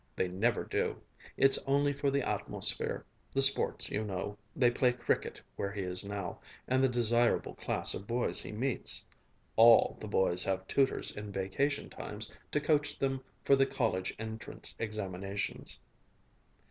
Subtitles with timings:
[0.15, 0.99] They never do.
[1.37, 6.03] It's only for the atmosphere the sports; you know, they play cricket where he is
[6.03, 9.05] now and the desirable class of boys he meets....
[9.55, 14.73] All the boys have tutors in vacation times to coach them for the college entrance
[14.79, 15.79] examinations."